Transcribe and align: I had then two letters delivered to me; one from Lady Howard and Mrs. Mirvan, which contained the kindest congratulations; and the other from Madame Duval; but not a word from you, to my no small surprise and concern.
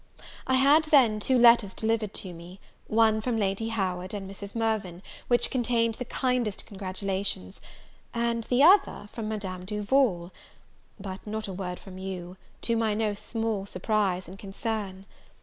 I 0.47 0.55
had 0.55 0.85
then 0.85 1.19
two 1.19 1.37
letters 1.37 1.75
delivered 1.75 2.11
to 2.15 2.33
me; 2.33 2.59
one 2.87 3.21
from 3.21 3.37
Lady 3.37 3.69
Howard 3.69 4.15
and 4.15 4.27
Mrs. 4.27 4.55
Mirvan, 4.55 5.03
which 5.27 5.51
contained 5.51 5.93
the 5.93 6.05
kindest 6.05 6.65
congratulations; 6.65 7.61
and 8.11 8.43
the 8.45 8.63
other 8.63 9.09
from 9.13 9.29
Madame 9.29 9.63
Duval; 9.63 10.31
but 10.99 11.19
not 11.27 11.47
a 11.47 11.53
word 11.53 11.77
from 11.77 11.99
you, 11.99 12.35
to 12.63 12.75
my 12.75 12.95
no 12.95 13.13
small 13.13 13.67
surprise 13.67 14.27
and 14.27 14.39
concern. 14.39 15.05